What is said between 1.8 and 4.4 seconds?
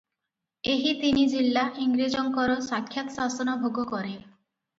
ଇଂରେଜଙ୍କର ସାକ୍ଷାତ୍ଶାସନ ଭୋଗ କରେ।